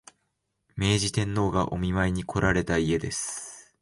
[0.75, 3.69] 明治天皇がお見舞いにこられた家です